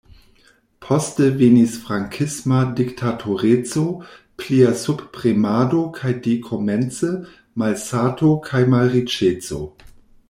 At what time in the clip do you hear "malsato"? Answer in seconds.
7.65-8.33